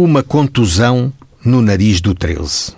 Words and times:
Uma 0.00 0.22
contusão 0.22 1.12
no 1.44 1.60
nariz 1.60 2.00
do 2.00 2.14
13. 2.14 2.76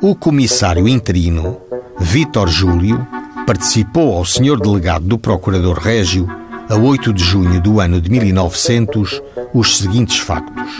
O 0.00 0.14
comissário 0.14 0.88
interino, 0.88 1.60
Vítor 2.00 2.48
Júlio, 2.48 3.06
participou 3.46 4.16
ao 4.16 4.24
senhor 4.24 4.58
delegado 4.58 5.04
do 5.04 5.18
Procurador 5.18 5.78
Régio, 5.78 6.26
a 6.66 6.76
8 6.76 7.12
de 7.12 7.22
junho 7.22 7.60
do 7.60 7.78
ano 7.78 8.00
de 8.00 8.10
1900, 8.10 9.20
os 9.52 9.76
seguintes 9.76 10.16
factos. 10.16 10.72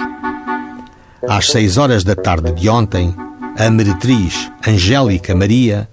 Às 1.29 1.51
seis 1.51 1.77
horas 1.77 2.03
da 2.03 2.17
tarde 2.17 2.53
de 2.53 2.71
ontem, 2.71 3.15
a 3.59 3.71
meretriz 3.71 4.51
Angélica 4.67 5.35
Maria, 5.35 5.87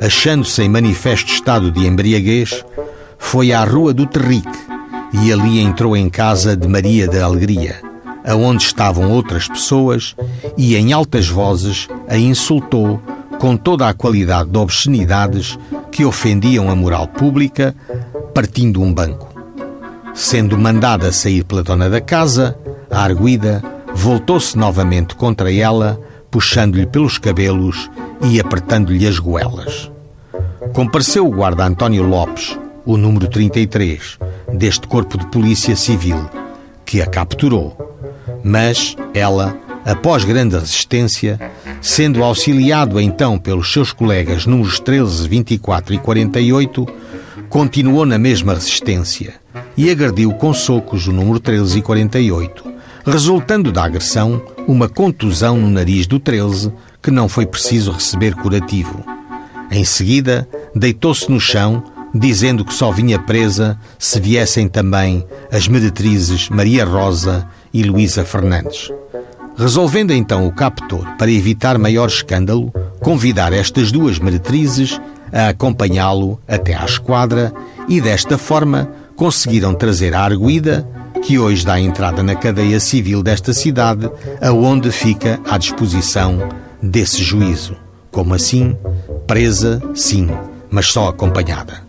achando-se 0.00 0.60
em 0.64 0.68
manifesto 0.68 1.32
estado 1.32 1.70
de 1.70 1.86
embriaguez, 1.86 2.64
foi 3.16 3.52
à 3.52 3.62
Rua 3.62 3.94
do 3.94 4.04
Terrique 4.04 4.71
e 5.12 5.32
ali 5.32 5.60
entrou 5.60 5.96
em 5.96 6.08
casa 6.08 6.56
de 6.56 6.66
Maria 6.66 7.06
da 7.06 7.24
Alegria, 7.24 7.80
aonde 8.24 8.64
estavam 8.64 9.10
outras 9.10 9.48
pessoas, 9.48 10.14
e 10.56 10.76
em 10.76 10.92
altas 10.92 11.28
vozes 11.28 11.88
a 12.08 12.16
insultou 12.16 13.00
com 13.38 13.56
toda 13.56 13.88
a 13.88 13.94
qualidade 13.94 14.50
de 14.50 14.58
obscenidades 14.58 15.58
que 15.90 16.04
ofendiam 16.04 16.70
a 16.70 16.76
moral 16.76 17.08
pública, 17.08 17.74
partindo 18.32 18.80
um 18.80 18.92
banco. 18.92 19.28
Sendo 20.14 20.56
mandada 20.56 21.10
sair 21.10 21.42
pela 21.44 21.62
dona 21.62 21.90
da 21.90 22.00
casa, 22.00 22.56
a 22.90 23.02
arguida 23.02 23.62
voltou-se 23.94 24.56
novamente 24.56 25.14
contra 25.14 25.52
ela, 25.52 26.00
puxando-lhe 26.30 26.86
pelos 26.86 27.18
cabelos 27.18 27.90
e 28.22 28.40
apertando-lhe 28.40 29.06
as 29.06 29.18
goelas. 29.18 29.90
Compareceu 30.72 31.26
o 31.26 31.30
guarda 31.30 31.66
António 31.66 32.02
Lopes, 32.02 32.58
o 32.84 32.96
número 32.96 33.26
33, 33.26 34.18
deste 34.52 34.86
Corpo 34.86 35.18
de 35.18 35.26
Polícia 35.26 35.74
Civil, 35.76 36.28
que 36.84 37.00
a 37.00 37.06
capturou. 37.06 37.76
Mas 38.44 38.96
ela, 39.14 39.56
após 39.84 40.24
grande 40.24 40.56
resistência, 40.56 41.38
sendo 41.80 42.22
auxiliado 42.22 43.00
então 43.00 43.38
pelos 43.38 43.72
seus 43.72 43.92
colegas 43.92 44.46
números 44.46 44.78
13, 44.78 45.28
24 45.28 45.94
e 45.94 45.98
48, 45.98 46.86
continuou 47.48 48.06
na 48.06 48.18
mesma 48.18 48.54
resistência 48.54 49.34
e 49.76 49.90
agrediu 49.90 50.32
com 50.32 50.52
socos 50.52 51.06
o 51.06 51.12
número 51.12 51.40
13 51.40 51.78
e 51.78 51.82
48, 51.82 52.72
resultando 53.04 53.72
da 53.72 53.84
agressão 53.84 54.42
uma 54.66 54.88
contusão 54.88 55.56
no 55.56 55.68
nariz 55.68 56.06
do 56.06 56.18
13 56.18 56.72
que 57.02 57.10
não 57.10 57.28
foi 57.28 57.46
preciso 57.46 57.90
receber 57.90 58.34
curativo. 58.34 59.04
Em 59.70 59.84
seguida, 59.84 60.46
deitou-se 60.74 61.30
no 61.30 61.40
chão 61.40 61.82
dizendo 62.14 62.64
que 62.64 62.74
só 62.74 62.90
vinha 62.90 63.18
presa 63.18 63.78
se 63.98 64.20
viessem 64.20 64.68
também 64.68 65.26
as 65.50 65.66
meretrizes 65.68 66.48
Maria 66.48 66.84
Rosa 66.84 67.46
e 67.72 67.82
Luísa 67.82 68.24
Fernandes. 68.24 68.90
Resolvendo 69.56 70.12
então 70.12 70.46
o 70.46 70.52
captor, 70.52 71.06
para 71.16 71.30
evitar 71.30 71.78
maior 71.78 72.08
escândalo, 72.08 72.72
convidar 73.00 73.52
estas 73.52 73.92
duas 73.92 74.18
meretrizes 74.18 75.00
a 75.32 75.48
acompanhá-lo 75.48 76.40
até 76.46 76.74
à 76.74 76.84
esquadra 76.84 77.52
e 77.88 78.00
desta 78.00 78.36
forma 78.36 78.90
conseguiram 79.16 79.74
trazer 79.74 80.14
a 80.14 80.20
arguida, 80.20 80.86
que 81.22 81.38
hoje 81.38 81.64
dá 81.64 81.78
entrada 81.78 82.22
na 82.22 82.34
cadeia 82.34 82.80
civil 82.80 83.22
desta 83.22 83.52
cidade, 83.52 84.10
aonde 84.40 84.90
fica 84.90 85.38
à 85.48 85.56
disposição 85.56 86.48
desse 86.82 87.22
juízo. 87.22 87.76
Como 88.10 88.34
assim? 88.34 88.76
Presa, 89.26 89.80
sim, 89.94 90.28
mas 90.72 90.86
só 90.86 91.08
acompanhada. 91.08 91.84